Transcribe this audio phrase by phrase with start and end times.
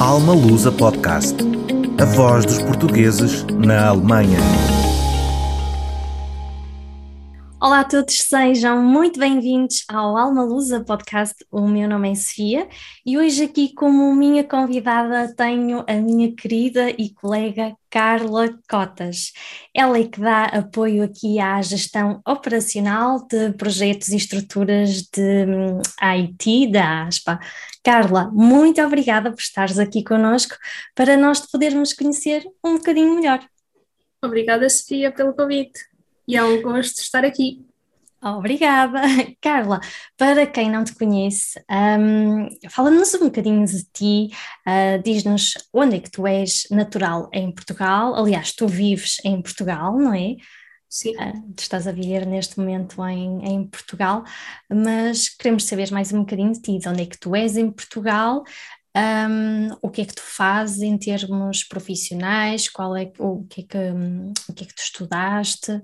[0.00, 1.36] Alma Lusa Podcast.
[1.98, 4.38] A voz dos portugueses na Alemanha.
[7.66, 11.44] Olá a todos, sejam muito bem-vindos ao Alma Lusa Podcast.
[11.50, 12.68] O meu nome é Sofia
[13.04, 19.32] e hoje aqui como minha convidada tenho a minha querida e colega Carla Cotas.
[19.74, 25.80] Ela é que dá apoio aqui à gestão operacional de projetos e estruturas de hum,
[26.00, 27.40] IT da ASPA.
[27.82, 30.54] Carla, muito obrigada por estares aqui conosco
[30.94, 33.44] para nós te podermos conhecer um bocadinho melhor.
[34.22, 35.95] Obrigada, Sofia, pelo convite
[36.26, 37.66] e é um gosto estar aqui.
[38.22, 39.00] Obrigada.
[39.40, 39.80] Carla,
[40.16, 44.30] para quem não te conhece, um, fala-nos um bocadinho de ti,
[44.66, 49.96] uh, diz-nos onde é que tu és natural em Portugal, aliás, tu vives em Portugal,
[49.96, 50.36] não é?
[50.88, 51.14] Sim.
[51.16, 54.24] Uh, tu estás a viver neste momento em, em Portugal,
[54.68, 57.70] mas queremos saber mais um bocadinho de ti, de onde é que tu és em
[57.70, 58.42] Portugal,
[58.96, 63.64] um, o que é que tu fazes em termos profissionais, qual é, o, que é
[63.64, 65.82] que, um, o que é que tu estudaste?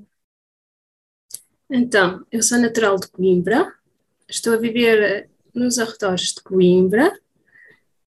[1.74, 3.74] Então, eu sou natural de Coimbra,
[4.28, 7.18] estou a viver nos arredores de Coimbra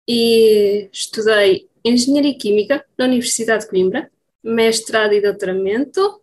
[0.06, 4.12] e estudei Engenharia Química na Universidade de Coimbra,
[4.44, 6.22] mestrado e doutoramento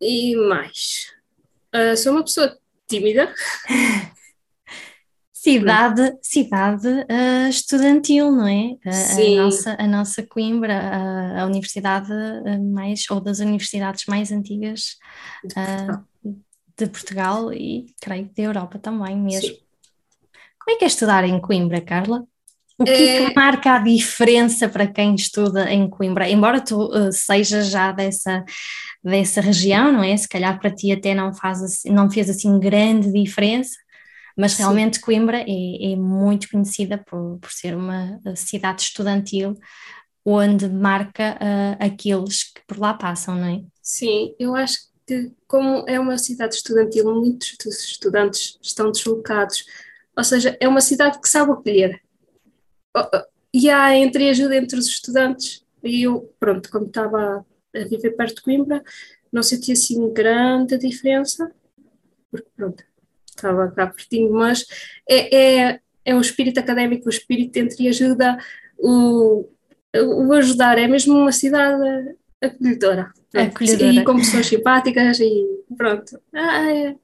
[0.00, 1.12] e mais.
[1.74, 2.56] Uh, sou uma pessoa
[2.86, 3.34] tímida.
[5.42, 8.76] Cidade, cidade uh, estudantil, não é?
[8.92, 9.38] Sim.
[9.38, 12.10] A, nossa, a nossa Coimbra, a, a universidade
[12.72, 14.96] mais, ou das universidades mais antigas
[15.42, 16.04] De Portugal.
[16.24, 16.42] uh,
[16.76, 19.48] de Portugal e creio que da Europa também mesmo.
[19.48, 19.58] Sim.
[20.62, 22.22] Como é que é estudar em Coimbra, Carla?
[22.78, 26.28] O que É- que marca a diferença para quem estuda em Coimbra?
[26.28, 28.44] Embora tu uh, sejas já dessa,
[29.02, 30.14] dessa região, não é?
[30.18, 33.76] Se calhar para ti até não, faz assim- não fez assim grande diferença,
[34.40, 34.62] mas Sim.
[34.62, 39.54] realmente Coimbra é, é muito conhecida por, por ser uma uh, cidade estudantil
[40.24, 43.62] onde marca uh, aqueles que por lá passam, não é?
[43.82, 49.66] Sim, eu acho que como é uma cidade estudantil, muitos dos estudantes estão deslocados,
[50.16, 52.00] ou seja, é uma cidade que sabe acolher.
[53.52, 58.42] E há entreajuda entre os estudantes, e eu, pronto, como estava a viver perto de
[58.42, 58.82] Coimbra,
[59.30, 61.50] não senti assim grande diferença,
[62.30, 62.84] porque pronto,
[63.40, 64.64] estava cá pertinho, mas
[65.08, 65.36] é,
[65.68, 68.38] é, é o espírito académico, o espírito de entreajuda,
[68.78, 69.48] o,
[69.94, 73.12] o ajudar, é mesmo uma cidade acolhedora.
[73.34, 73.92] Acolhedora.
[73.92, 75.46] E com pessoas simpáticas e
[75.76, 76.20] pronto.
[76.32, 76.96] Ah, é.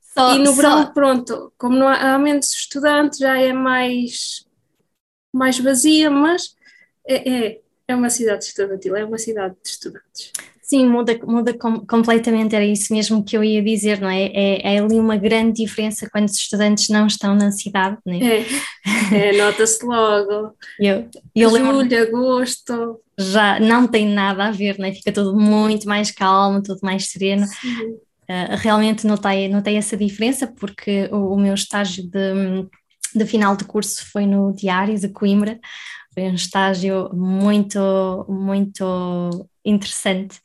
[0.00, 4.44] Só, E no só- verão, pronto, como não há, há menos estudantes, já é mais,
[5.32, 6.56] mais vazia, mas
[7.06, 10.32] é, é, é uma cidade estudantil, é uma cidade de estudantes.
[10.68, 14.26] Sim, muda, muda com- completamente, era isso mesmo que eu ia dizer, não é?
[14.26, 18.18] É, é ali uma grande diferença quando os estudantes não estão na cidade, não é?
[18.40, 20.52] É, é, nota-se logo.
[20.78, 23.00] Eu, eu lembro Julho, agosto.
[23.18, 24.92] já não tem nada a ver, não é?
[24.92, 27.46] Fica tudo muito mais calmo, tudo mais sereno.
[28.30, 32.68] Uh, realmente notei, notei essa diferença porque o, o meu estágio de,
[33.14, 35.58] de final de curso foi no Diário de Coimbra,
[36.12, 37.78] foi um estágio muito,
[38.28, 40.38] muito interessante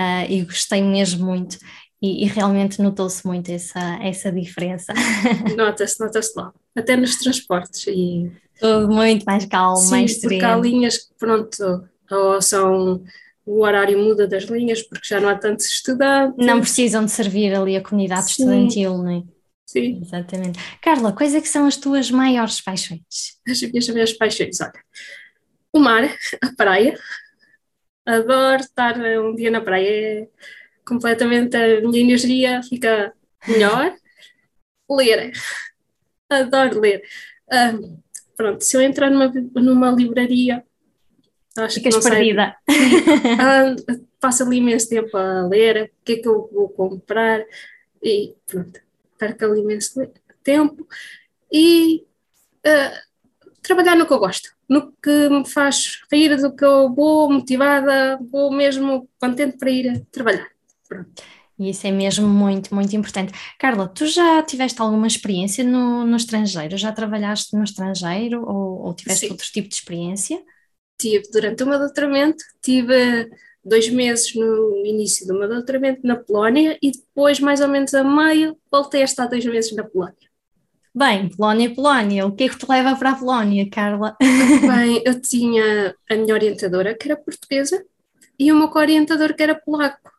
[0.00, 1.58] uh, e gostei mesmo muito
[2.00, 4.92] e, e realmente notou-se muito essa, essa diferença.
[5.56, 6.54] Nota-se, nota-se logo.
[6.76, 7.86] Até nos transportes.
[7.86, 10.62] E, Tudo muito mais calmo, sim, mais porque há sereno.
[10.62, 13.02] linhas que, pronto, ou são.
[13.44, 16.44] O horário muda das linhas porque já não há tantos estudantes.
[16.44, 18.42] Não precisam de servir ali a comunidade Sim.
[18.42, 19.22] estudantil, não é?
[19.64, 20.58] Sim, Exatamente.
[20.82, 23.00] Carla, quais é que são as tuas maiores paixões?
[23.48, 24.60] as minhas, as minhas paixões.
[24.60, 24.72] Olha,
[25.72, 26.04] o mar,
[26.42, 26.98] a praia.
[28.06, 30.22] Adoro estar um dia na praia.
[30.22, 30.28] É
[30.86, 33.12] completamente a minha energia fica
[33.46, 33.94] melhor.
[34.88, 35.32] Ler.
[36.30, 37.02] Adoro ler.
[38.36, 40.62] Pronto, se eu entrar numa, numa livraria,
[41.56, 42.56] acho que Ficas não sei, perdida.
[43.40, 43.74] Ah,
[44.20, 47.42] passo ali imenso tempo a ler, o que é que eu vou comprar
[48.02, 48.80] e pronto,
[49.18, 50.06] perco ali imenso
[50.42, 50.86] tempo
[51.50, 52.04] e
[52.64, 53.02] ah,
[53.62, 58.18] trabalhar no que eu gosto, no que me faz rir, do que eu vou motivada,
[58.30, 60.48] vou mesmo contente para ir a trabalhar.
[60.88, 61.22] Pronto.
[61.58, 63.32] E isso é mesmo muito, muito importante.
[63.58, 66.76] Carla, tu já tiveste alguma experiência no, no estrangeiro?
[66.76, 69.32] Já trabalhaste no estrangeiro ou, ou tiveste Sim.
[69.32, 70.42] outro tipo de experiência?
[70.98, 73.30] Tive durante o meu doutoramento, tive
[73.64, 78.04] dois meses no início do meu doutoramento na Polónia e depois, mais ou menos a
[78.04, 80.26] meio, voltei a estar dois meses na Polónia.
[80.96, 84.16] Bem, Polónia, Polónia, o que é que te leva para a Polónia, Carla?
[84.18, 87.84] Bem, eu tinha a minha orientadora, que era portuguesa,
[88.38, 90.10] e o meu co-orientador, que era polaco.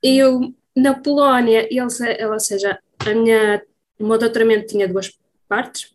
[0.00, 1.98] Eu, na Polónia, eles,
[2.30, 3.60] ou seja, a minha,
[3.98, 5.18] o meu doutoramento tinha duas
[5.48, 5.92] partes.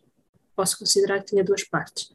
[0.54, 2.12] posso considerar que tinha duas partes.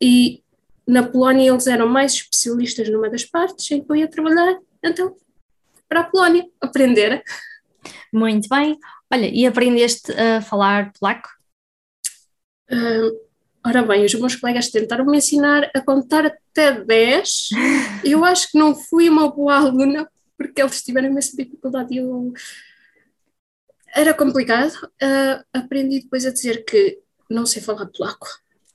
[0.00, 0.44] E
[0.86, 5.16] na Polónia eles eram mais especialistas numa das partes em que eu ia trabalhar, então
[5.88, 7.24] para a Polónia aprender.
[8.12, 8.78] Muito bem.
[9.12, 11.28] Olha, e aprendeste a falar polaco?
[12.70, 13.26] Uh,
[13.64, 17.48] ora bem, os meus colegas tentaram me ensinar a contar até 10.
[18.04, 22.32] Eu acho que não fui uma boa aluna porque eles tiveram imensa dificuldade e eu.
[23.94, 24.72] Era complicado.
[25.02, 26.98] Uh, aprendi depois a dizer que
[27.30, 28.26] não sei falar polaco.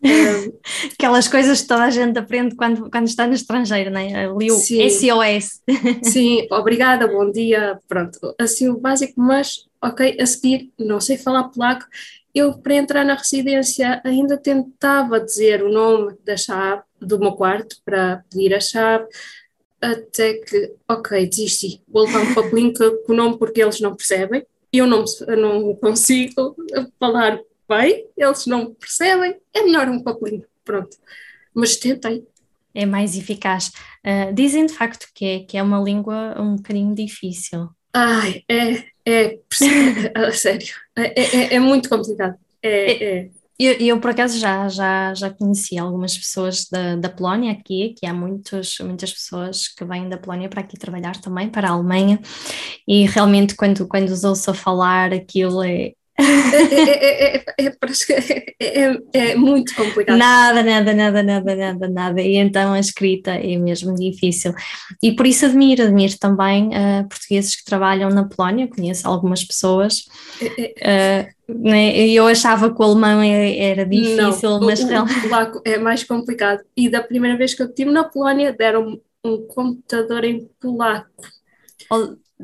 [0.93, 4.25] Aquelas coisas que toda a gente aprende quando, quando está no estrangeiro, não é?
[4.25, 5.61] Ali o sim, SOS.
[6.03, 8.17] Sim, obrigada, bom dia, pronto.
[8.39, 11.85] Assim o básico, mas ok, a seguir, não sei falar polaco.
[12.33, 17.75] Eu, para entrar na residência, ainda tentava dizer o nome da chave do meu quarto
[17.83, 19.05] para pedir a chave,
[19.81, 24.45] até que, ok, desisti, vou levar um papelinho com o nome porque eles não percebem,
[24.71, 25.03] eu não,
[25.37, 26.55] não consigo
[26.99, 27.39] falar
[27.71, 30.97] bem, eles não percebem, é melhor um papelinho, pronto.
[31.53, 32.25] Mas tentei.
[32.73, 33.71] É mais eficaz.
[34.05, 37.69] Uh, dizem de facto que é, que é uma língua um bocadinho difícil.
[37.93, 39.39] Ai, é, é,
[40.15, 42.37] a sério, é, é, é, muito complicado.
[42.61, 43.19] É, é.
[43.19, 43.29] é.
[43.59, 48.07] Eu, eu, por acaso já, já, já conheci algumas pessoas da, da Polónia aqui, que
[48.07, 52.19] há muitos, muitas pessoas que vêm da Polónia para aqui trabalhar também, para a Alemanha,
[52.87, 57.43] e realmente quando, quando os ouço falar aquilo é, é, é,
[58.59, 60.17] é, é, muito complicado.
[60.17, 62.21] Nada, nada, nada, nada, nada, nada.
[62.21, 64.53] E então a escrita é mesmo difícil.
[65.01, 70.05] E por isso admiro, admiro também uh, portugueses que trabalham na Polónia, conheço algumas pessoas.
[70.41, 72.07] Uh, né?
[72.07, 76.61] Eu achava que o alemão era difícil, Não, mas o, é mais complicado.
[76.75, 81.09] E da primeira vez que eu estive na Polónia, deram um computador em polaco.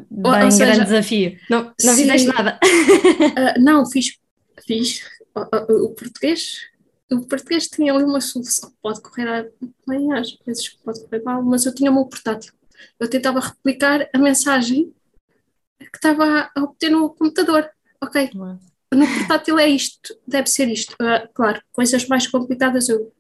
[0.10, 1.40] Bem, Ou seja, grande desafio.
[1.50, 2.60] Não, não fizeste nada?
[2.64, 4.18] Uh, não, fiz,
[4.66, 5.02] fiz
[5.36, 6.62] o, português.
[7.12, 8.72] O português tinha ali uma solução.
[8.82, 9.52] Pode correr
[9.88, 12.54] bem, às vezes pode correr mal, mas eu tinha o meu portátil.
[13.00, 14.94] Eu tentava replicar a mensagem
[15.80, 17.70] que estava a obter no computador.
[18.02, 18.30] Ok,
[18.94, 20.94] no portátil é isto, deve ser isto.
[20.94, 23.12] Uh, claro, coisas mais complicadas eu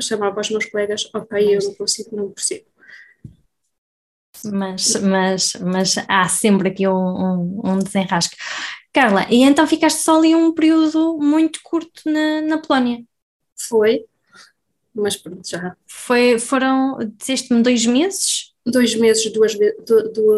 [0.00, 2.64] chamava aos meus colegas, ok, eu não consigo, não percebo
[4.44, 8.36] mas, mas, mas há sempre aqui um, um, um, desenrasque.
[8.92, 13.02] Carla, e então ficaste só ali um período muito curto na, na Polónia?
[13.68, 14.04] Foi,
[14.94, 15.76] mas pronto, já.
[15.86, 18.52] Foi, foram, disseste-me, dois meses?
[18.66, 19.76] Dois meses, duas vezes.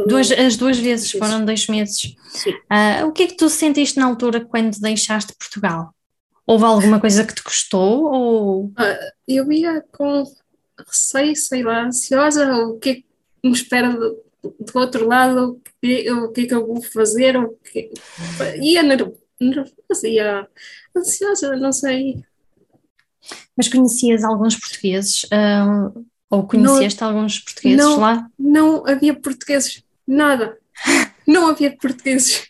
[0.08, 2.16] duas, as duas vezes, foram dois meses.
[2.28, 2.52] Sim.
[2.52, 5.94] Uh, o que é que tu sentiste na altura quando deixaste Portugal?
[6.46, 8.04] Houve alguma coisa que te custou?
[8.04, 8.64] Ou...
[8.66, 10.24] Uh, eu ia com
[10.88, 12.94] receio, sei lá, ansiosa, o que é
[13.46, 17.36] me espera do, do outro lado, o que, o que é que eu vou fazer,
[17.36, 17.90] o que,
[18.60, 20.46] ia nervosa, ia
[20.96, 22.22] ansiosa, não sei.
[23.56, 28.30] Mas conhecias alguns portugueses, uh, ou conheceste não, alguns portugueses não, lá?
[28.38, 30.56] Não havia portugueses, nada,
[31.26, 32.48] não havia portugueses.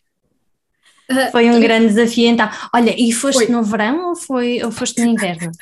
[1.31, 2.51] Foi um grande desafio então.
[2.75, 3.49] Olha, e foste foi.
[3.49, 5.53] no verão ou, foi, ou foste no inverno?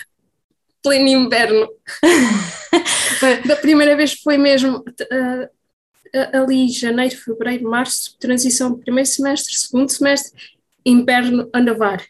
[0.84, 1.68] Pleno inverno.
[3.46, 5.48] da primeira vez foi mesmo uh,
[6.32, 10.32] ali janeiro, fevereiro, março, transição primeiro semestre, segundo semestre,
[10.84, 12.04] inverno a nevar.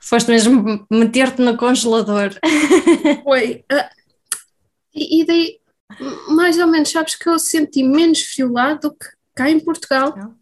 [0.00, 2.30] Foste mesmo meter-te no congelador.
[3.22, 3.64] Foi.
[3.72, 3.88] Uh,
[4.92, 5.60] e, e, daí,
[6.28, 10.14] mais ou menos, sabes que eu senti menos frio lá do que cá em Portugal.
[10.16, 10.39] Não.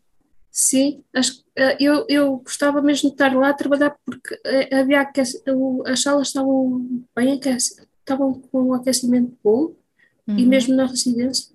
[0.60, 1.44] Sim, as,
[1.78, 4.36] eu, eu gostava mesmo de estar lá a trabalhar porque
[4.74, 5.08] havia
[5.86, 9.76] as salas estavam bem aquecidas, estavam com um aquecimento bom
[10.26, 10.36] uhum.
[10.36, 11.54] e mesmo na residência.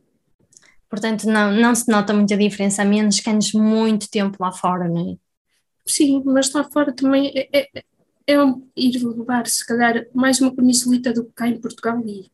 [0.90, 4.88] Portanto, não, não se nota muita diferença, a menos que andes muito tempo lá fora,
[4.88, 5.18] não é?
[5.86, 7.84] Sim, mas lá fora também é, é,
[8.26, 8.36] é
[8.78, 12.32] ir levar, se calhar, mais uma camisolita do que cá em Portugal e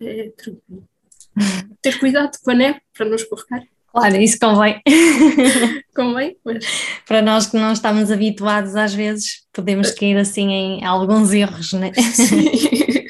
[0.00, 0.86] é tranquilo.
[1.80, 3.66] Ter cuidado com a neve para não escorregar.
[3.94, 4.82] Claro, isso convém.
[5.94, 6.66] convém, mas...
[7.06, 11.84] Para nós que não estamos habituados, às vezes podemos cair assim em alguns erros, não
[11.84, 11.92] é?
[11.94, 12.50] Sim.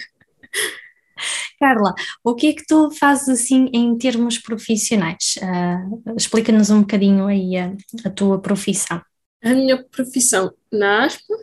[1.58, 5.36] Carla, o que é que tu fazes assim em termos profissionais?
[5.38, 7.72] Uh, Explica-nos um bocadinho aí a,
[8.04, 9.00] a, tua profissão.
[9.42, 11.34] A minha profissão na ASPA?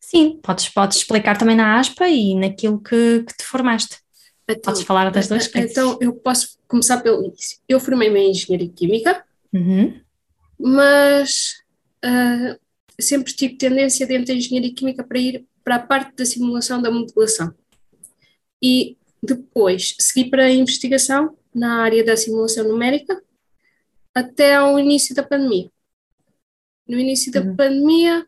[0.00, 3.98] Sim, podes, podes explicar também na ASPA e naquilo que, que te formaste.
[4.48, 5.70] Então, podes falar das duas coisas.
[5.70, 7.58] Então, eu posso começar pelo início.
[7.68, 10.00] Eu formei-me em Engenharia Química, uhum.
[10.58, 11.62] mas
[12.04, 12.58] uh,
[13.00, 16.90] sempre tive tendência dentro da Engenharia Química para ir para a parte da simulação da
[16.90, 17.54] modulação
[18.62, 23.20] e depois segui para a investigação na área da simulação numérica
[24.14, 25.70] até ao início da pandemia.
[26.86, 27.56] No início da uhum.
[27.56, 28.26] pandemia,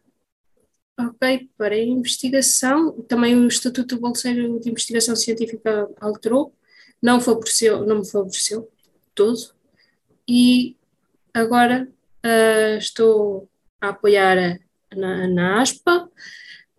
[0.99, 2.93] ok para a investigação.
[3.03, 6.55] Também o Estatuto do Bolseiro de Investigação Científica alterou,
[7.03, 8.71] não favoreceu, não me favoreceu
[9.15, 9.55] todo.
[10.29, 10.77] E
[11.33, 11.89] agora
[12.25, 13.49] uh, estou
[13.81, 16.11] a apoiar a, na, na ASPA,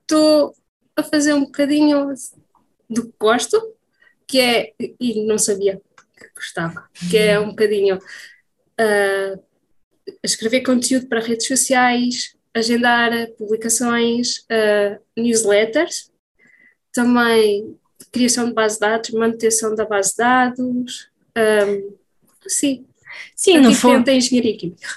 [0.02, 0.56] estou
[0.96, 2.14] a fazer um bocadinho
[2.90, 3.76] do que gosto,
[4.28, 5.82] que é, e não sabia
[6.18, 9.44] que gostava, que é um bocadinho uh,
[10.24, 16.12] escrever conteúdo para redes sociais, agendar publicações, uh, newsletters,
[16.92, 17.80] também
[18.12, 21.94] criação de base de dados, manutenção da base de dados, um,
[22.48, 22.86] sim.
[23.36, 24.10] Sim, no fundo.
[24.10, 24.88] É engenharia química.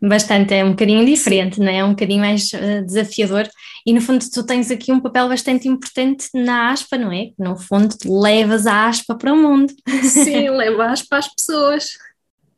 [0.00, 1.76] Bastante, é um bocadinho diferente, não é?
[1.76, 3.48] é um bocadinho mais uh, desafiador
[3.86, 7.30] e no fundo tu tens aqui um papel bastante importante na aspa, não é?
[7.38, 9.72] No fundo levas a aspa para o mundo.
[10.02, 11.96] Sim, leva a aspa às pessoas.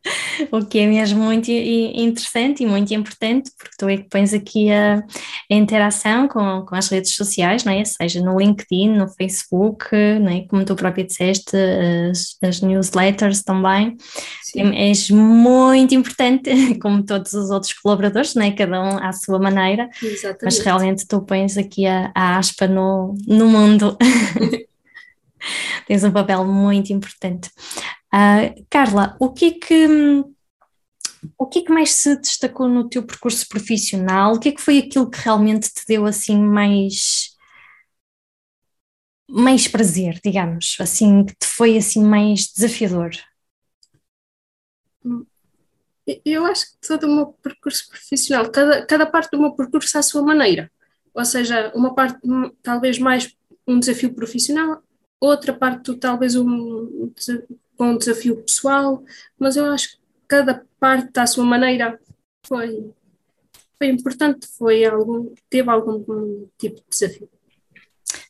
[0.52, 4.70] o que é mesmo muito interessante e muito importante, porque tu é que pões aqui
[4.70, 7.84] a, a interação com, com as redes sociais, não é?
[7.84, 9.86] seja no LinkedIn, no Facebook,
[10.20, 10.46] não é?
[10.46, 11.56] como tu própria disseste,
[12.10, 13.96] as, as newsletters também.
[14.42, 14.74] Sim.
[14.74, 18.50] És muito importante, como todos os outros colaboradores, não é?
[18.50, 20.44] cada um à sua maneira, Exatamente.
[20.44, 23.96] mas realmente tu pões aqui a, a aspa no, no mundo.
[25.86, 27.50] Tens um papel muito importante.
[28.14, 30.24] Uh, Carla, o que é que
[31.36, 34.34] o que é que mais se destacou no teu percurso profissional?
[34.34, 37.34] O que é que foi aquilo que realmente te deu assim mais
[39.28, 43.10] mais prazer, digamos, assim que te foi assim mais desafiador?
[46.24, 50.02] Eu acho que todo o meu percurso profissional, cada, cada parte do meu percurso à
[50.02, 50.70] sua maneira.
[51.12, 52.20] Ou seja, uma parte
[52.62, 53.34] talvez mais
[53.66, 54.84] um desafio profissional,
[55.18, 57.12] outra parte talvez um,
[57.76, 59.02] com um desafio pessoal,
[59.38, 61.98] mas eu acho que cada parte à sua maneira
[62.46, 62.90] foi,
[63.78, 67.28] foi importante, foi algum, teve algum tipo de desafio.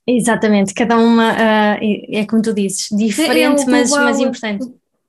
[0.06, 4.64] Exatamente, cada uma uh, é, é, como tu dizes, diferente, é, global, mas, mas importante.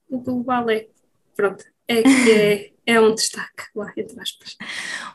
[0.10, 0.88] O, o global é,
[1.36, 4.56] pronto, é que é, é um destaque lá, entre aspas.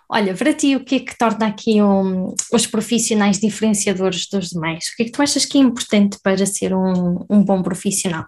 [0.08, 4.88] Olha, para ti, o que é que torna aqui um, os profissionais diferenciadores dos demais?
[4.88, 8.26] O que é que tu achas que é importante para ser um, um bom profissional?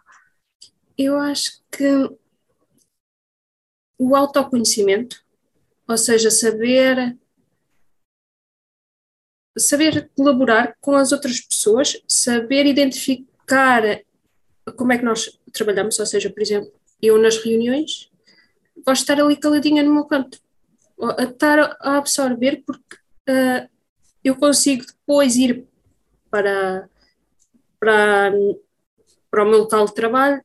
[0.97, 1.87] Eu acho que
[3.99, 5.23] o autoconhecimento,
[5.89, 7.17] ou seja, saber
[9.59, 13.83] saber colaborar com as outras pessoas, saber identificar
[14.77, 18.11] como é que nós trabalhamos, ou seja, por exemplo, eu nas reuniões
[18.85, 20.39] gosto de estar ali caladinha no meu canto,
[21.19, 22.97] a estar a absorver porque
[23.29, 23.69] uh,
[24.25, 25.67] eu consigo depois ir
[26.31, 26.89] para,
[27.79, 28.33] para,
[29.31, 30.43] para o meu local de trabalho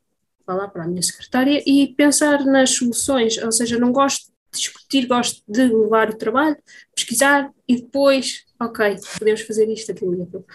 [0.47, 5.05] falar para a minha secretária e pensar nas soluções, ou seja, não gosto de discutir,
[5.05, 6.57] gosto de levar o trabalho,
[6.95, 10.45] pesquisar e depois, ok, podemos fazer isto, aquilo e aquilo.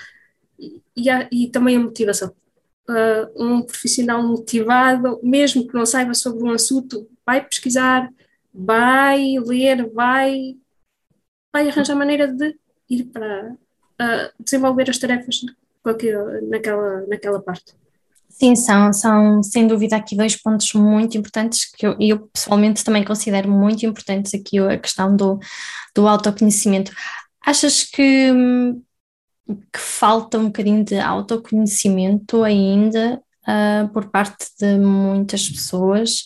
[0.59, 2.35] E, e, também a motivação.
[2.89, 8.11] Uh, um profissional motivado, mesmo que não saiba sobre um assunto, vai pesquisar,
[8.53, 10.57] vai ler, vai,
[11.53, 12.57] vai arranjar maneira de
[12.89, 15.43] ir para uh, desenvolver as tarefas
[16.49, 17.82] naquela, naquela parte.
[18.33, 23.05] Sim, são, são sem dúvida aqui dois pontos muito importantes que eu, eu pessoalmente também
[23.05, 25.39] considero muito importantes aqui a questão do,
[25.95, 26.93] do autoconhecimento.
[27.45, 28.33] Achas que,
[29.71, 36.25] que falta um bocadinho de autoconhecimento ainda uh, por parte de muitas pessoas?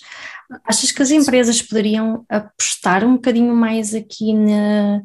[0.64, 5.02] Achas que as empresas poderiam apostar um bocadinho mais aqui na,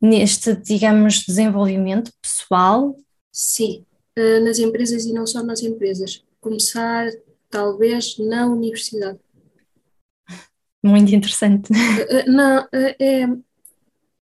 [0.00, 2.94] neste, digamos, desenvolvimento pessoal?
[3.32, 3.86] Sim,
[4.18, 7.08] ah, nas empresas e não só nas empresas começar
[7.50, 9.18] talvez na universidade.
[10.80, 11.72] Muito interessante.
[11.72, 13.26] Eh, eh, não, eh, é,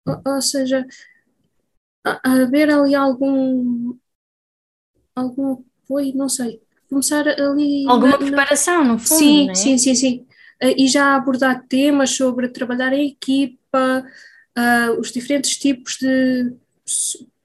[0.06, 0.86] ou seja,
[2.22, 3.98] haver ali algum
[5.16, 9.54] algum apoio, não sei, começar ali alguma na, preparação no fundo, sim, é?
[9.54, 10.26] sim, sim, sim,
[10.62, 14.06] e já abordar temas sobre trabalhar em equipa,
[14.56, 16.54] uh, os diferentes tipos de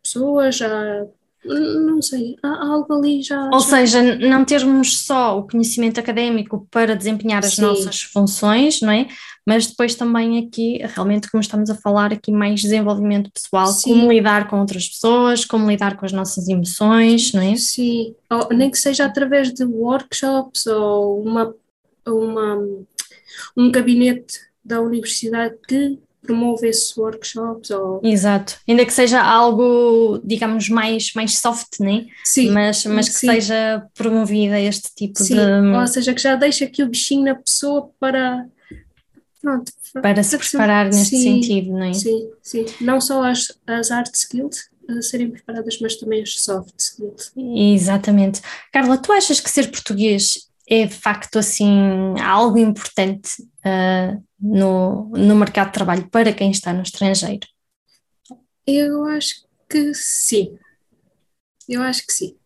[0.01, 1.07] pessoas, já
[1.45, 3.49] não sei, há algo ali já.
[3.51, 7.61] Ou seja, não termos só o conhecimento académico para desempenhar as Sim.
[7.61, 9.07] nossas funções, não é?
[9.45, 13.91] Mas depois também aqui, realmente, como estamos a falar aqui, mais desenvolvimento pessoal, Sim.
[13.91, 17.55] como lidar com outras pessoas, como lidar com as nossas emoções, não é?
[17.55, 21.55] Sim, ou, nem que seja através de workshops ou uma,
[22.05, 22.57] uma,
[23.55, 28.01] um gabinete da universidade que promove esses workshops ou...
[28.03, 32.05] Exato, ainda que seja algo, digamos, mais, mais soft, né?
[32.23, 32.51] Sim.
[32.51, 33.27] Mas, mas que sim.
[33.27, 35.35] seja promovida este tipo sim.
[35.35, 35.41] de...
[35.41, 38.45] ou seja, que já deixa aqui o bichinho na pessoa para,
[39.41, 39.71] pronto.
[40.01, 41.93] Para se preparar neste sim, sentido, não é?
[41.93, 42.65] Sim, sim.
[42.81, 47.31] Não só as, as hard skills a serem preparadas, mas também as soft skills.
[47.35, 48.41] Exatamente.
[48.71, 55.35] Carla, tu achas que ser português é de facto assim algo importante uh, no, no
[55.35, 57.47] mercado de trabalho para quem está no estrangeiro?
[58.65, 60.57] Eu acho que sim.
[61.69, 62.37] Eu acho que sim.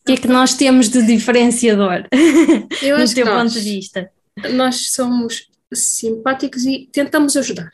[0.00, 2.08] O que é que nós temos de diferenciador
[2.82, 4.12] Eu no acho teu que ponto nós, de vista?
[4.54, 7.70] nós somos simpáticos e tentamos ajudar.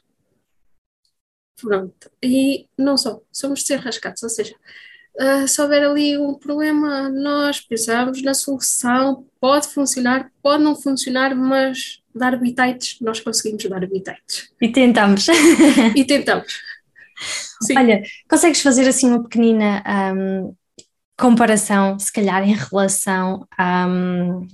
[1.60, 2.10] Pronto.
[2.22, 4.54] E não só, somos desenrascados, ou seja,
[5.20, 11.34] uh, se houver ali um problema, nós pensamos na solução, pode funcionar, pode não funcionar,
[11.34, 14.50] mas dar bitites, nós conseguimos dar bitites.
[14.60, 15.26] E tentamos.
[15.94, 16.60] E tentamos.
[17.62, 17.76] Sim.
[17.76, 19.82] Olha, consegues fazer assim uma pequenina
[20.14, 20.54] um,
[21.16, 24.46] comparação, se calhar em relação um,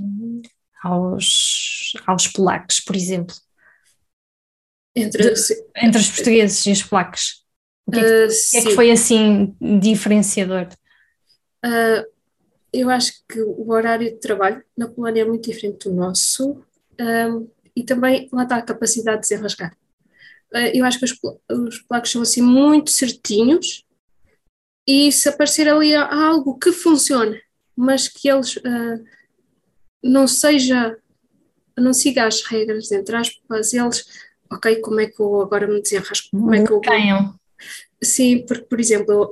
[0.82, 3.34] aos, aos polacos, por exemplo?
[4.96, 5.34] Entre,
[5.76, 7.43] Entre os portugueses e os polacos.
[7.86, 10.68] O que é que, uh, que, é que foi assim diferenciador?
[11.64, 12.04] Uh,
[12.72, 16.64] eu acho que o horário de trabalho na Polónia é muito diferente do nosso
[17.00, 19.76] um, e também lá está a capacidade de desenrascar.
[20.52, 21.18] Uh, eu acho que os,
[21.50, 23.84] os polacos são assim muito certinhos
[24.86, 27.40] e se aparecer ali algo que funcione,
[27.76, 29.04] mas que eles uh,
[30.02, 30.98] não seja,
[31.76, 34.04] não siga as regras, entre aspas, eles,
[34.50, 36.28] ok, como é que eu agora me desenrasco?
[36.30, 37.34] Como é que eu Ganham.
[38.04, 39.30] Sim, porque, por exemplo,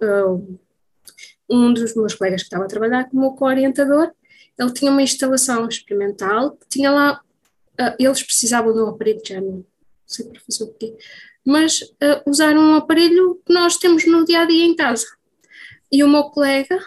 [1.49, 4.13] um dos meus colegas que estava a trabalhar como co-orientador,
[4.59, 7.21] ele tinha uma instalação experimental, tinha lá,
[7.81, 9.65] uh, eles precisavam de um aparelho, já não
[10.07, 10.77] sei para fazer o
[11.45, 15.07] mas uh, usaram um aparelho que nós temos no dia a dia em casa.
[15.91, 16.79] E o meu colega,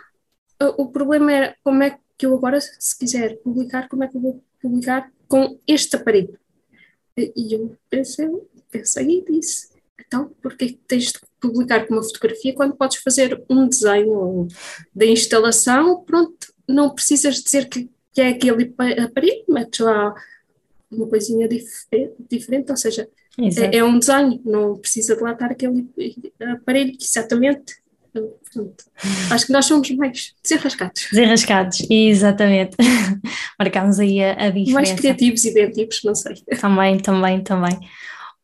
[0.77, 4.21] o problema era como é que eu agora, se quiser publicar, como é que eu
[4.21, 6.39] vou publicar com este aparelho?
[7.17, 8.27] E eu pensei,
[8.71, 11.19] pensei e disse, então, porquê que tens de
[11.51, 14.47] publicar com uma fotografia quando podes fazer um desenho
[14.93, 16.03] da instalação?
[16.03, 20.13] Pronto, não precisas dizer que, que é aquele aparelho, metes lá
[20.91, 21.65] uma coisinha dif
[22.29, 25.87] diferente, ou seja, é, é, um desenho, não precisa de lá estar aquele
[26.53, 27.75] aparelho, exatamente.
[28.53, 28.85] Pronto.
[29.29, 31.07] Acho que nós somos mais desenrascados.
[31.11, 32.77] Desenrascados, exatamente.
[33.59, 34.71] Marcámos aí a, a diferença.
[34.71, 36.35] Mais criativos e inventivos, não sei.
[36.61, 37.77] Também, também, também.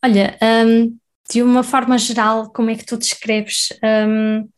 [0.04, 0.38] Olha,
[0.68, 0.98] um,
[1.32, 3.70] de uma forma geral, como é que tu descreves?
[3.82, 4.50] Um,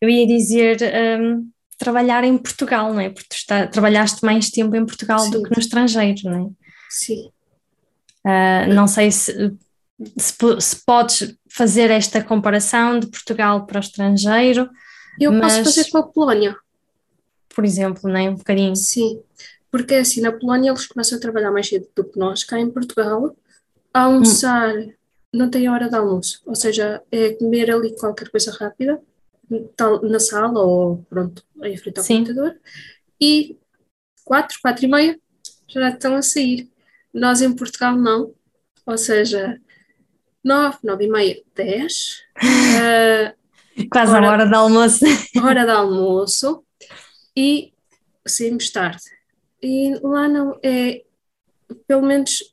[0.00, 0.78] eu ia dizer
[1.20, 3.10] um, trabalhar em Portugal, não é?
[3.10, 5.30] Porque tu está, trabalhaste mais tempo em Portugal Sim.
[5.30, 6.50] do que no estrangeiro, não é?
[6.88, 7.30] Sim.
[8.24, 9.32] Uh, não sei se,
[10.16, 14.70] se, se, podes fazer esta comparação de Portugal para o estrangeiro.
[15.18, 16.56] Eu mas, posso fazer com a Polónia.
[17.48, 18.30] Por exemplo, não é?
[18.30, 18.76] Um bocadinho.
[18.76, 19.20] Sim,
[19.72, 22.44] porque assim, na Polónia eles começam a trabalhar mais cedo do que nós.
[22.44, 23.34] Cá em Portugal,
[23.92, 24.92] a almoçar hum.
[25.32, 29.00] Não tem hora de almoço, ou seja, é comer ali qualquer coisa rápida
[29.76, 32.18] tal, na sala ou pronto, em frente ao Sim.
[32.24, 32.60] computador
[33.20, 33.58] e
[34.24, 35.20] quatro, quatro e meia
[35.68, 36.68] já estão a sair.
[37.12, 38.34] Nós em Portugal não,
[38.86, 39.60] ou seja,
[40.42, 42.22] nove, nove e meia, dez.
[42.36, 43.40] Uh,
[43.90, 45.04] Quase hora, a hora do almoço.
[45.42, 46.64] hora de almoço
[47.36, 47.72] e
[48.26, 49.02] saímos tarde.
[49.62, 51.04] E lá não, é,
[51.86, 52.49] pelo menos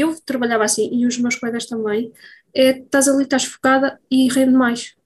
[0.00, 2.12] eu trabalhava assim e os meus colegas também,
[2.54, 4.96] é, estás ali, estás focada e rende mais.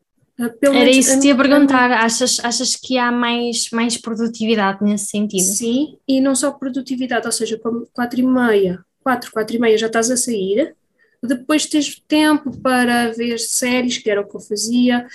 [0.61, 5.07] Pelo Era isso que te ia perguntar, achas, achas que há mais, mais produtividade nesse
[5.07, 5.43] sentido?
[5.43, 9.79] Sim, e não só produtividade, ou seja, como 4 e meia, 4, 4 e meia
[9.79, 10.75] já estás a sair,
[11.23, 15.07] depois tens tempo para ver séries, que era o que eu fazia,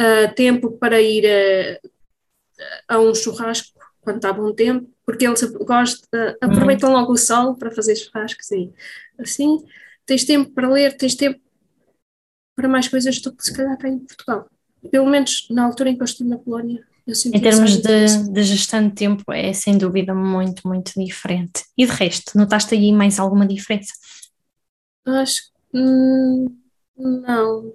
[0.00, 1.24] uh, tempo para ir
[2.88, 6.08] a, a, um churrasco quando está bom tempo, porque eles gostam,
[6.40, 8.72] aproveitam logo o sol para fazer churrascos e
[9.18, 9.64] assim,
[10.06, 11.40] tens tempo para ler, tens tempo
[12.56, 14.48] para mais coisas do que se calhar cá em Portugal
[14.90, 18.88] pelo menos na altura em que eu estive na Polónia, Em termos de, de, gestão
[18.88, 21.64] de tempo, é sem dúvida muito, muito diferente.
[21.76, 23.92] E de resto, notaste aí mais alguma diferença?
[25.06, 26.56] Acho que hum,
[26.96, 27.72] não.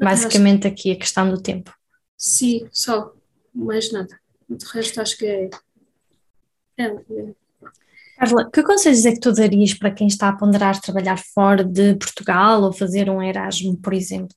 [0.00, 0.74] Basicamente acho...
[0.74, 1.74] aqui a questão do tempo.
[2.16, 3.12] Sim, só,
[3.52, 4.18] mais nada.
[4.48, 5.50] De resto, acho que é.
[8.16, 11.94] Carla, que conselhos é que tu darias para quem está a ponderar trabalhar fora de
[11.96, 14.36] Portugal ou fazer um Erasmo, por exemplo?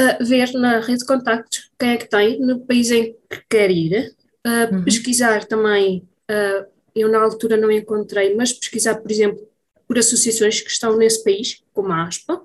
[0.00, 3.70] uh, ver na rede de contactos quem é que tem no país em que quer
[3.70, 4.14] ir,
[4.46, 4.84] uh, uhum.
[4.84, 9.46] pesquisar também, uh, eu na altura não encontrei, mas pesquisar, por exemplo,
[9.86, 12.42] por associações que estão nesse país, como a ASPA,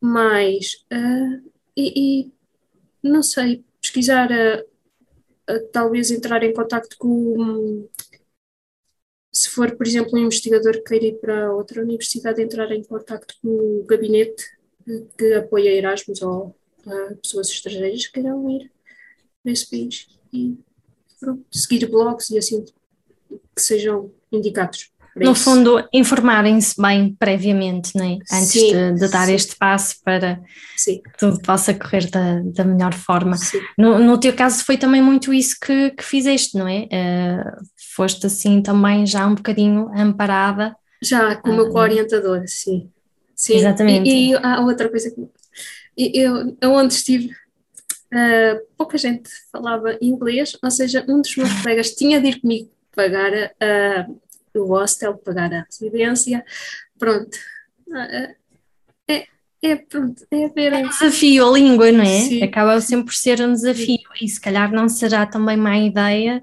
[0.00, 0.84] mas,
[1.74, 2.32] e, e,
[3.02, 4.28] não sei, pesquisar,
[5.72, 7.88] talvez entrar em contacto com
[9.34, 13.34] se for, por exemplo, um investigador que queira ir para outra universidade, entrar em contato
[13.42, 14.44] com o gabinete
[15.18, 16.54] que apoia Erasmus ou
[16.86, 18.70] uh, pessoas estrangeiras que queiram ir
[19.42, 20.56] para esse país e
[21.18, 24.92] pronto, seguir blogs e assim que sejam indicados.
[25.16, 25.44] No isso.
[25.44, 28.18] fundo, informarem-se bem previamente, né?
[28.32, 29.34] antes sim, de, de, dar sim.
[29.34, 30.40] este passo para
[30.76, 31.00] sim.
[31.02, 33.36] que tudo possa correr da, da melhor forma.
[33.78, 36.84] No, no, teu caso foi também muito isso que, que fizeste, não é?
[36.86, 40.74] Uh, foste assim também já um bocadinho amparada.
[41.00, 42.90] Já, com o meu uh, co-orientador, sim.
[43.36, 43.56] sim.
[43.56, 44.10] Exatamente.
[44.10, 45.20] E, e há outra coisa que
[45.96, 51.90] eu, eu onde estive, uh, pouca gente falava inglês, ou seja, um dos meus colegas
[51.90, 54.20] tinha de ir comigo pagar uh,
[54.58, 56.44] o hostel, pagar a residência,
[56.98, 57.36] pronto.
[59.08, 59.26] É,
[59.62, 60.72] é, pronto, é ver.
[60.72, 62.20] É um desafio a língua, não é?
[62.20, 62.42] Sim.
[62.42, 66.42] Acaba sempre por ser um desafio e se calhar não será também má ideia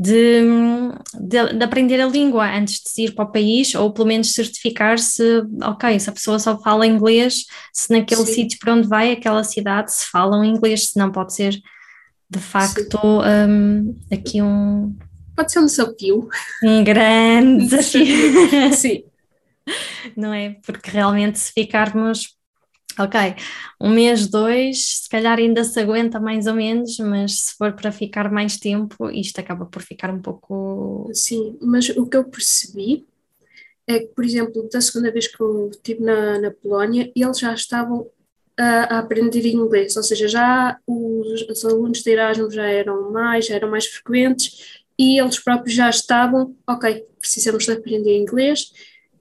[0.00, 0.42] de,
[1.14, 4.98] de, de, aprender a língua antes de ir para o país, ou pelo menos certificar
[4.98, 8.32] se, ok, se a pessoa só fala inglês, se naquele Sim.
[8.32, 11.54] sítio para onde vai, aquela cidade, se falam inglês, se não pode ser
[12.30, 14.96] de facto um, aqui um.
[15.40, 16.28] Pode ser um desafio.
[16.62, 18.74] Um grande desafio.
[18.74, 19.04] Sim.
[20.14, 20.56] Não é?
[20.66, 22.36] Porque realmente se ficarmos
[22.98, 23.34] ok,
[23.80, 27.90] um mês, dois, se calhar ainda se aguenta mais ou menos, mas se for para
[27.90, 31.10] ficar mais tempo, isto acaba por ficar um pouco.
[31.14, 33.06] Sim, mas o que eu percebi
[33.86, 37.54] é que, por exemplo, da segunda vez que eu estive na, na Polónia, eles já
[37.54, 38.06] estavam
[38.58, 43.46] a, a aprender inglês, ou seja, já os, os alunos de Erasmus já eram mais,
[43.46, 48.70] já eram mais frequentes e eles próprios já estavam, ok, precisamos de aprender inglês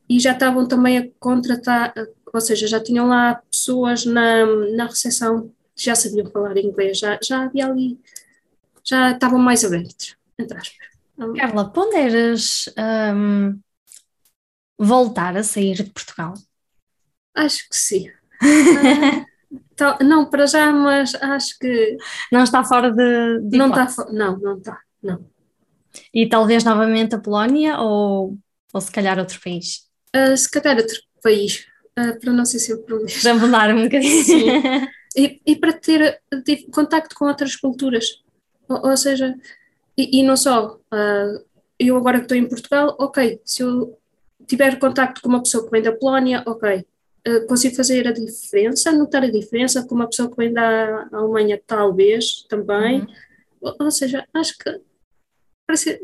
[0.09, 1.93] e já estavam também a contratar,
[2.33, 7.17] ou seja, já tinham lá pessoas na, na recepção que já sabiam falar inglês, já,
[7.23, 7.97] já havia ali,
[8.83, 10.89] já estavam mais abertos, entre aspas.
[11.37, 12.65] Carla, ponderas
[13.15, 13.57] um,
[14.77, 16.33] voltar a sair de Portugal?
[17.33, 18.09] Acho que sim.
[19.79, 21.95] uh, não, para já, mas acho que.
[22.31, 23.39] Não está fora de.
[23.49, 25.38] de não está, não, não está, não.
[26.13, 28.37] E talvez novamente a Polónia ou,
[28.73, 29.87] ou se calhar outro país?
[30.15, 31.65] Uh, se calhar outro país,
[31.97, 33.21] uh, para não ser sempre o mesmo.
[33.21, 34.23] Para mudar um bocadinho.
[34.23, 34.87] Sim.
[35.17, 36.21] E, e para ter
[36.71, 38.21] contacto com outras culturas.
[38.67, 39.35] Ou, ou seja,
[39.97, 41.45] e, e, não só, uh,
[41.79, 43.97] eu agora que estou em Portugal, ok, se eu
[44.47, 46.85] tiver contacto com uma pessoa que vem da Polónia, ok,
[47.47, 52.45] consigo fazer a diferença, notar a diferença com uma pessoa que vem da Alemanha, talvez,
[52.47, 53.01] também.
[53.01, 53.07] Uhum.
[53.61, 54.79] Ou, ou, seja, acho que
[55.69, 56.01] parece,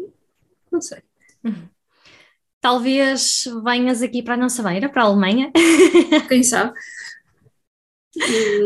[0.71, 0.99] não sei.
[1.43, 1.67] Uhum.
[2.61, 5.51] Talvez venhas aqui para a nossa beira, para a Alemanha.
[6.29, 6.73] Quem sabe?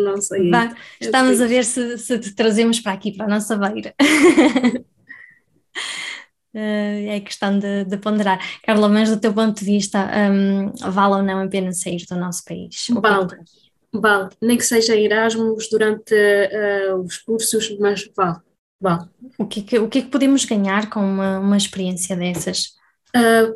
[0.03, 0.49] Não sei.
[0.49, 1.45] Bah, estamos sei.
[1.45, 3.95] a ver se, se te trazemos para aqui, para a nossa beira.
[6.51, 8.39] Eh, é questão de, de, ponderar.
[8.63, 12.15] Carla, mas do teu ponto de vista, um, vale ou não a pena sair do
[12.15, 12.87] nosso país?
[12.89, 13.37] Vale,
[13.93, 14.29] vale.
[14.41, 18.39] Nem que seja Erasmus durante uh, os cursos, mas vale,
[18.79, 19.07] vale.
[19.37, 22.77] O que, é que, o que é que podemos ganhar com uma, uma experiência dessas?
[23.15, 23.53] Uh,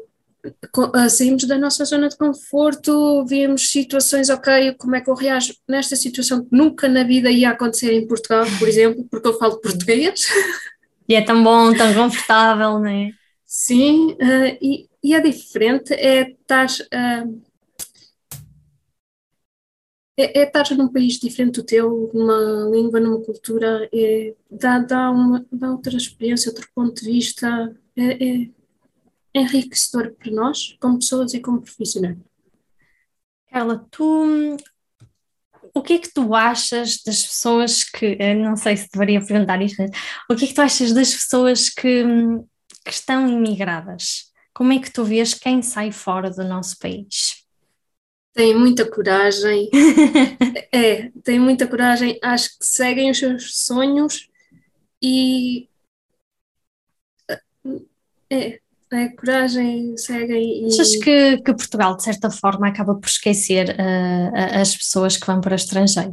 [1.10, 5.96] saímos da nossa zona de conforto, vimos situações, ok, como é que eu reajo nesta
[5.96, 10.28] situação que nunca na vida ia acontecer em Portugal, por exemplo, porque eu falo português.
[11.08, 13.12] E é tão bom, tão confortável, não é?
[13.46, 17.42] Sim, uh, e, e é diferente, é estar, uh,
[20.18, 25.12] é, é estar num país diferente do teu, numa língua, numa cultura, é, dá, dá,
[25.12, 28.50] uma, dá outra experiência, outro ponto de vista, é, é
[29.34, 32.18] enriquecedor para nós, como pessoas e como profissionais.
[33.50, 34.58] Carla, tu
[35.76, 39.84] o que é que tu achas das pessoas que, não sei se deveria perguntar isto,
[40.30, 42.04] o que é que tu achas das pessoas que,
[42.86, 44.32] que estão imigradas?
[44.54, 47.43] Como é que tu vês quem sai fora do nosso país?
[48.34, 49.70] Tem muita coragem,
[50.74, 54.28] é, tem muita coragem, acho que seguem os seus sonhos
[55.00, 55.70] e
[58.30, 58.60] é,
[58.92, 60.64] é, coragem, seguem.
[60.64, 60.68] E...
[60.68, 65.42] Achas que, que Portugal, de certa forma, acaba por esquecer uh, as pessoas que vão
[65.42, 66.12] para o estrangeiro?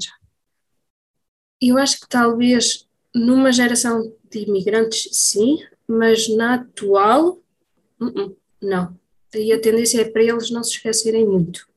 [1.61, 7.39] Eu acho que talvez numa geração de imigrantes, sim, mas na atual,
[8.01, 8.99] uh -uh, não.
[9.35, 11.69] E a tendência é para eles não se esquecerem muito.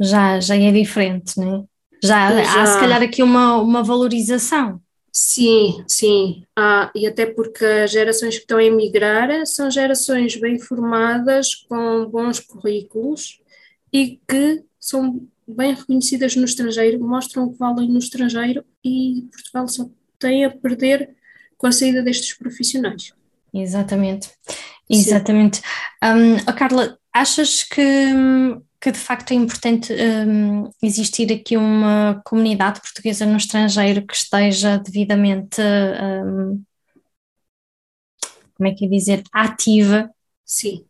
[0.00, 1.64] Já, já é diferente, não é?
[2.02, 2.62] Já, já.
[2.62, 4.80] há se calhar aqui uma, uma valorização.
[5.12, 6.44] Sim, sim.
[6.56, 12.06] Ah, e até porque as gerações que estão a emigrar são gerações bem formadas, com
[12.06, 13.40] bons currículos
[13.92, 19.90] e que são bem reconhecidas no estrangeiro, mostram que valem no estrangeiro e Portugal só
[20.18, 21.10] tem a perder
[21.58, 23.12] com a saída destes profissionais.
[23.52, 24.30] Exatamente.
[24.88, 25.60] Exatamente.
[26.02, 27.82] Um, oh, Carla, achas que,
[28.80, 34.78] que de facto é importante um, existir aqui uma comunidade portuguesa no estrangeiro que esteja
[34.78, 36.62] devidamente, um,
[38.54, 40.10] como é que é dizer, ativa?
[40.44, 40.86] Sim,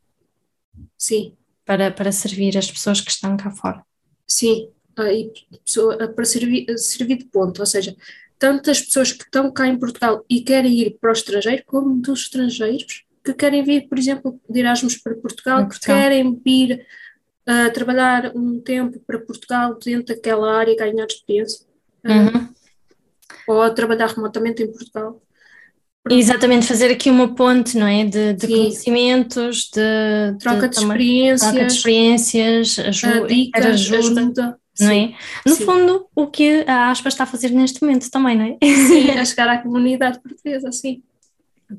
[0.97, 1.37] sim.
[1.65, 3.85] Para, para servir as pessoas que estão cá fora.
[4.27, 5.33] Sim, e
[6.15, 7.97] para servir, servir de ponto, ou seja,
[8.39, 12.01] tanto as pessoas que estão cá em Portugal e querem ir para o estrangeiro, como
[12.01, 16.87] dos estrangeiros que querem vir, por exemplo, de Erasmus para Portugal, que querem vir
[17.49, 21.67] uh, trabalhar um tempo para Portugal dentro daquela área e ganhar experiência.
[22.03, 22.49] Uhum.
[23.47, 25.21] ou trabalhar remotamente em Portugal.
[26.09, 28.07] Exatamente, fazer aqui uma ponte, não é?
[28.07, 34.61] De, de conhecimentos, de troca de, de experiências, troca de experiências, ajuda, dicas, ajuda, ajuda
[34.81, 35.15] não é?
[35.47, 35.65] No Sim.
[35.65, 38.59] fundo, o que a Aspa está a fazer neste momento também, não é?
[38.63, 41.03] Sim, a chegar à comunidade portuguesa, sim.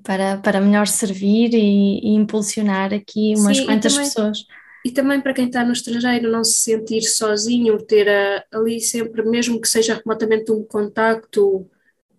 [0.04, 4.46] Para, para melhor servir e, e impulsionar aqui umas sim, quantas também, pessoas.
[4.84, 9.24] E também para quem está no estrangeiro não se sentir sozinho, ter a, ali sempre,
[9.24, 11.68] mesmo que seja remotamente um contacto,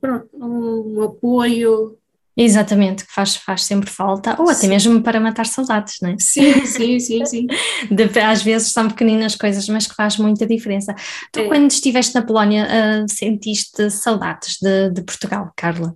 [0.00, 1.98] pronto, um apoio,
[2.34, 6.16] Exatamente, que faz, faz sempre falta, ou até mesmo para matar saudades, não é?
[6.18, 7.46] Sim, sim, sim, sim.
[7.90, 10.94] De, às vezes são pequeninas coisas, mas que faz muita diferença.
[11.30, 11.48] Tu, é.
[11.48, 15.94] quando estiveste na Polónia, uh, sentiste saudades de, de Portugal, Carla?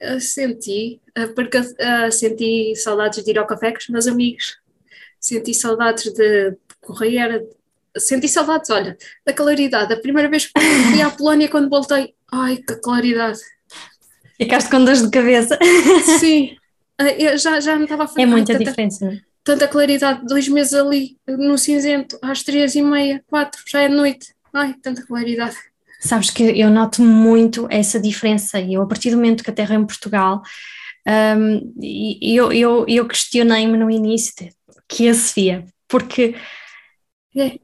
[0.00, 4.56] Eu senti, uh, porque uh, senti saudades de ir ao café com os meus amigos,
[5.26, 7.44] senti saudades de, correr,
[7.98, 9.92] senti saudades, olha, da claridade.
[9.92, 13.40] A primeira vez que fui à Polónia, quando voltei, ai, que claridade
[14.36, 15.58] Ficaste com dores de cabeça.
[16.20, 16.56] Sim,
[16.98, 18.22] ah, eu já, já me estava a fazer.
[18.22, 19.20] É muita tanta, diferença, não é?
[19.42, 24.34] Tanta claridade, dois meses ali no cinzento, às três e meia, quatro, já é noite.
[24.52, 25.56] Ai, tanta claridade.
[26.00, 29.74] Sabes que eu noto muito essa diferença e eu, a partir do momento que aterro
[29.74, 30.42] em Portugal,
[31.06, 31.74] um,
[32.20, 34.34] eu, eu, eu questionei-me no início
[34.88, 36.34] que a Sofia, porque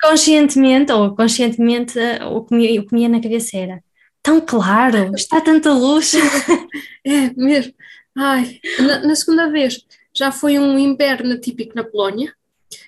[0.00, 1.98] conscientemente ou conscientemente
[2.30, 3.82] o que me, o que me ia na cabeça era
[4.22, 6.12] tão claro, está tanta luz.
[7.04, 7.74] É mesmo.
[8.16, 12.32] Ai, na, na, segunda vez já foi um inverno típico na Polónia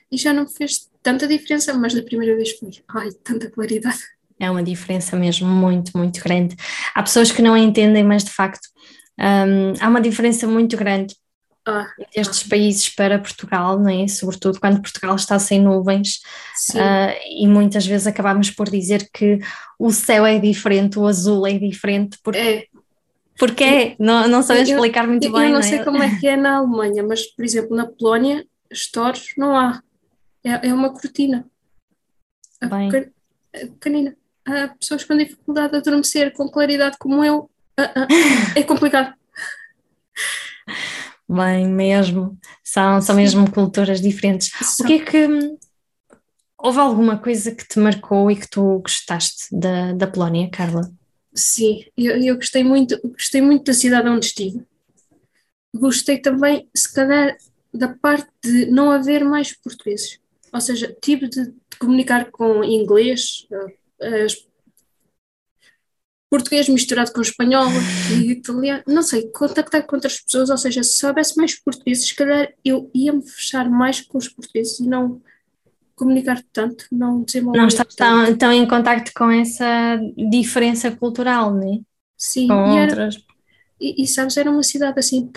[0.08, 2.70] e já não fez tanta diferença, mas da primeira vez foi.
[2.88, 3.98] Ai, tanta claridade.
[4.38, 6.54] É uma diferença mesmo muito, muito grande.
[6.94, 8.68] Há pessoas que não entendem, mas de facto
[9.18, 11.16] um, há uma diferença muito grande
[11.66, 12.50] ah, destes ah.
[12.50, 14.06] países para Portugal, não é?
[14.06, 16.20] sobretudo quando Portugal está sem nuvens,
[16.74, 19.38] uh, e muitas vezes acabamos por dizer que
[19.78, 22.66] o céu é diferente, o azul é diferente, porque é.
[23.36, 25.42] Porque é, não, não sei explicar muito eu, bem.
[25.42, 25.84] Eu não, não sei é?
[25.84, 29.82] como é que é na Alemanha, mas, por exemplo, na Polónia, stores não há.
[30.44, 31.44] É, é uma cortina.
[32.62, 33.10] Bem.
[33.52, 34.16] Pequenina.
[34.46, 37.50] Há pessoas com dificuldade de adormecer com claridade como eu.
[37.76, 38.06] Ah, ah,
[38.54, 39.14] é complicado.
[41.28, 42.38] Bem, mesmo.
[42.62, 44.50] São, são mesmo culturas diferentes.
[44.60, 44.84] São.
[44.84, 45.28] O que é que.
[46.58, 50.90] Houve alguma coisa que te marcou e que tu gostaste da, da Polónia, Carla?
[51.34, 54.64] Sim, eu, eu gostei muito, gostei muito da cidade onde estive.
[55.74, 57.36] Gostei também, se calhar,
[57.72, 60.20] da parte de não haver mais portugueses.
[60.52, 63.46] Ou seja, tive de, de comunicar com inglês,
[64.00, 64.36] eh, as
[66.30, 67.68] português misturado com espanhol
[68.10, 72.14] e italiano, não sei, contactar com outras pessoas, ou seja, se soubesse mais português, se
[72.14, 75.22] calhar eu ia-me fechar mais com os portugueses e não
[75.94, 79.98] comunicar tanto, não desenvolver Não estás tão, tão em contacto com essa
[80.30, 81.78] diferença cultural, não é?
[82.16, 83.14] Sim, com e, outras.
[83.14, 83.24] Era,
[83.80, 85.30] e, e, sabes, era uma cidade assim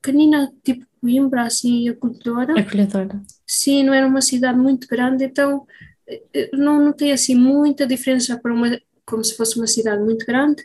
[0.00, 2.58] pequenina, tipo Coimbra, assim, acolhedora.
[2.58, 3.22] Acolhedora.
[3.46, 5.66] Sim, não era uma cidade muito grande, então
[6.06, 10.02] eh, eh, não, não tem assim muita diferença para uma como se fosse uma cidade
[10.02, 10.64] muito grande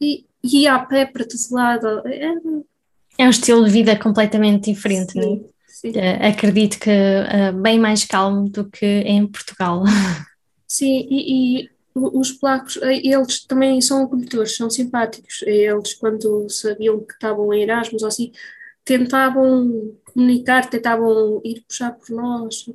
[0.00, 2.02] e, e a pé para todo lado.
[2.06, 2.34] É,
[3.18, 5.54] é um estilo de vida completamente diferente, sim, não é?
[5.66, 5.90] Sim.
[5.90, 9.82] Uh, acredito que uh, bem mais calmo do que em Portugal.
[10.66, 15.42] Sim, e, e os polacos, eh, eles também são acolhedores, são simpáticos.
[15.42, 18.32] Eles, quando sabiam que estavam em Erasmus ou assim,
[18.84, 22.68] tentavam comunicar, tentavam ir puxar por nós.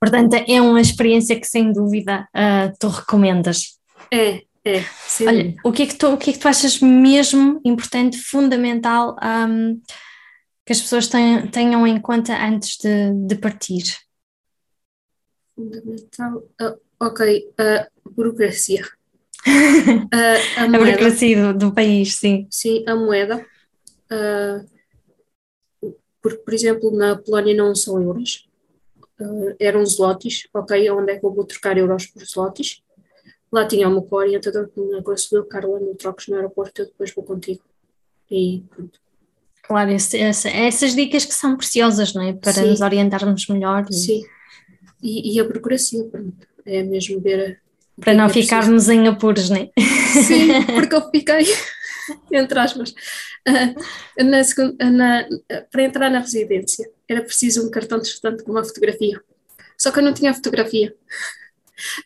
[0.00, 3.78] Portanto, é uma experiência que sem dúvida uh, tu recomendas.
[4.12, 4.82] É, é.
[5.06, 5.28] Sim.
[5.28, 9.16] Olha, o que é, que tu, o que é que tu achas mesmo importante, fundamental
[9.22, 9.80] um,
[10.64, 13.84] que as pessoas tenham, tenham em conta antes de, de partir?
[15.54, 16.38] Fundamental.
[16.60, 18.84] Uh, ok, uh, burocracia.
[19.46, 20.08] uh,
[20.58, 22.48] a, a burocracia do, do, país, sim.
[22.50, 23.46] Sim, a moeda.
[26.20, 28.45] Porque, por exemplo, na Polónia não são euros,
[29.20, 32.82] uh, eram zlotys, ok, onde é que eu vou trocar euros por zlotys?
[33.52, 37.24] Lá tinha uma orientador que me aconselhou, Carla, no trocos no aeroporto, eu depois vou
[37.24, 37.62] contigo.
[38.30, 39.00] E pronto.
[39.62, 42.32] Claro, esse, esse, essas dicas que são preciosas, não é?
[42.32, 42.68] Para Sim.
[42.68, 43.84] nos orientarmos melhor.
[43.90, 44.22] Sim.
[45.02, 46.46] E, e a burocracia, pronto.
[46.64, 47.60] É mesmo ver.
[48.00, 49.70] Para não é ficarmos em apuros, não é?
[50.22, 51.44] Sim, porque eu fiquei,
[52.32, 55.28] entre aspas, uh, na, na,
[55.70, 59.20] para entrar na residência era preciso um cartão de estudante com uma fotografia.
[59.78, 60.94] Só que eu não tinha fotografia.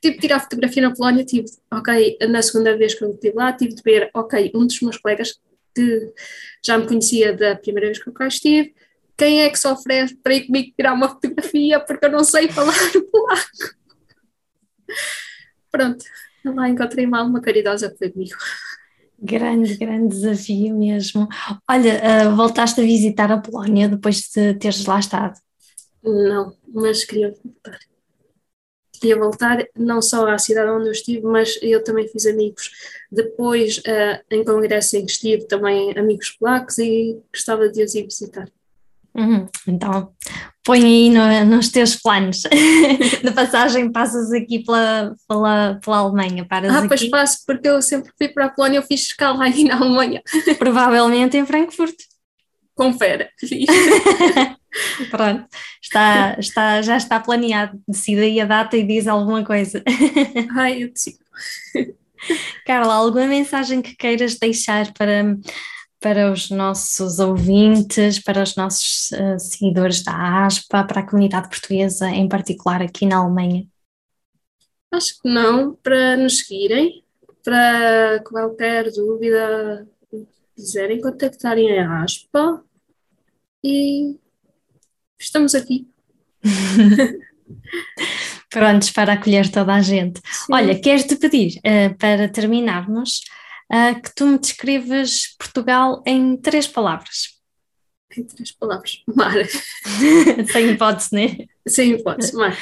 [0.02, 3.52] tive de tirar fotografia na Polónia, tive, ok, na segunda vez que eu estive lá,
[3.52, 5.40] tive de ver, ok, um dos meus colegas
[5.74, 6.12] que
[6.64, 8.74] já me conhecia da primeira vez que eu cá estive,
[9.16, 12.48] quem é que se oferece para ir comigo tirar uma fotografia porque eu não sei
[12.48, 12.74] falar
[13.12, 13.80] polaco.
[15.70, 16.04] Pronto,
[16.44, 18.36] lá encontrei uma alma caridosa que foi comigo.
[19.22, 21.28] Grande, grande desafio mesmo.
[21.68, 25.38] Olha, uh, voltaste a visitar a Polónia depois de teres lá estado?
[26.02, 27.78] Não, mas queria voltar.
[28.92, 32.70] Queria voltar não só à cidade onde eu estive, mas eu também fiz amigos.
[33.11, 38.04] Depois, uh, em congresso em que estive, também amigos polacos e gostava de os ir
[38.04, 38.50] visitar.
[39.14, 39.46] Uhum.
[39.66, 40.12] Então,
[40.64, 42.42] põe aí no, nos teus planos
[43.23, 46.44] de passagem, passas aqui pela, pela, pela Alemanha.
[46.44, 49.64] Paras ah, pois passo, porque eu sempre fui para a Polónia, eu fiz escala aí
[49.64, 50.23] na Alemanha.
[50.59, 51.96] Provavelmente em Frankfurt.
[52.75, 53.29] Confere.
[55.11, 55.44] Pronto,
[55.83, 57.79] está, está, já está planeado.
[57.87, 59.83] Decida aí a data e diz alguma coisa.
[60.57, 61.18] Ai, eu decido.
[62.64, 65.37] Carla, alguma mensagem que queiras deixar para
[66.00, 72.08] para os nossos ouvintes, para os nossos uh, seguidores da ASPA, para a comunidade portuguesa,
[72.08, 73.66] em particular aqui na Alemanha?
[74.90, 77.04] Acho que não, para nos seguirem,
[77.44, 79.86] para qualquer dúvida
[80.56, 82.64] quiserem contactarem a ASPA
[83.62, 84.18] e
[85.18, 85.86] estamos aqui.
[88.50, 90.20] Prontos para acolher toda a gente.
[90.24, 90.52] Sim.
[90.52, 93.20] Olha, quero-te pedir, uh, para terminarmos,
[93.72, 97.40] uh, que tu me descrevas Portugal em três palavras.
[98.16, 99.02] Em três palavras.
[99.14, 99.35] Mar.
[100.52, 101.46] Sem hipótese, não é?
[101.68, 102.56] Sem hipótese, mar.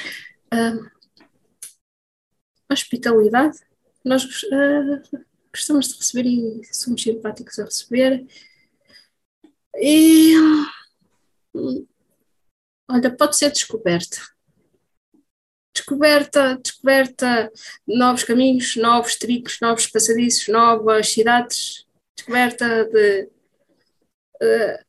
[0.52, 0.90] Uh,
[2.70, 3.58] hospitalidade.
[4.04, 8.26] Nós uh, gostamos de receber e somos simpáticos a receber.
[9.76, 10.34] E.
[12.90, 14.18] Olha, pode ser descoberta
[15.78, 17.50] descoberta, descoberta
[17.86, 21.86] novos caminhos, novos tricos, novos passadiços, novas cidades,
[22.16, 23.28] descoberta de
[24.42, 24.84] uh,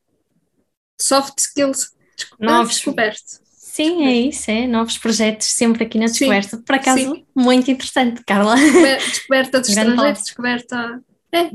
[1.00, 1.92] soft skills,
[2.40, 3.40] novos descoberto.
[3.46, 6.58] Sim, é isso, é novos projetos sempre aqui na descoberta.
[6.58, 7.26] Sim, Por acaso, sim.
[7.36, 8.56] muito interessante, Carla.
[8.56, 11.04] Descoberta de estrangeiros, descoberta.
[11.32, 11.52] É,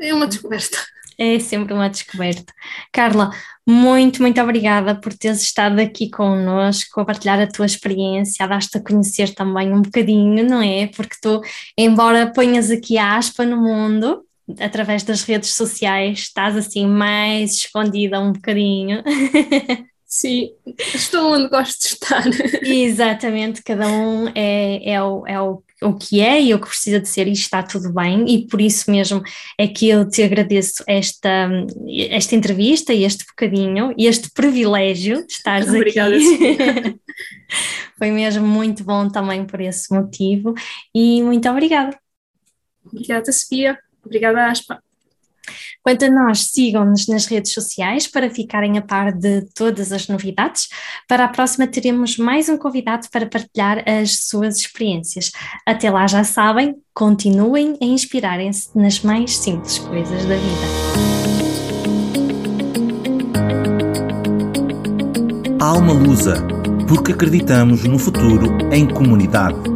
[0.00, 0.78] é uma descoberta.
[1.22, 2.50] É sempre uma descoberta.
[2.90, 3.30] Carla,
[3.68, 8.78] muito, muito obrigada por teres estado aqui connosco, a partilhar a tua experiência, a dar-te
[8.78, 10.86] a conhecer também um bocadinho, não é?
[10.86, 11.42] Porque tu,
[11.76, 14.24] embora ponhas aqui a aspa no mundo,
[14.58, 19.02] através das redes sociais, estás assim mais escondida um bocadinho.
[20.06, 20.50] Sim,
[20.94, 22.24] estou onde gosto de estar.
[22.64, 27.00] Exatamente, cada um é, é, o, é o, o que é e o que precisa
[27.00, 29.22] de ser e está tudo bem e por isso mesmo
[29.58, 31.48] é que eu te agradeço esta,
[32.10, 37.00] esta entrevista e este bocadinho e este privilégio de estares Obrigada, aqui.
[37.98, 40.54] Foi mesmo muito bom também por esse motivo
[40.94, 41.98] e muito obrigada.
[42.84, 43.78] Obrigada, Sofia.
[44.04, 44.82] Obrigada, Aspa.
[45.82, 50.68] Quanto a nós, sigam-nos nas redes sociais para ficarem a par de todas as novidades.
[51.08, 55.32] Para a próxima teremos mais um convidado para partilhar as suas experiências.
[55.66, 61.20] Até lá já sabem, continuem a inspirarem-se nas mais simples coisas da vida.
[65.60, 66.36] Alma Lusa,
[66.88, 69.69] porque acreditamos no futuro em comunidade.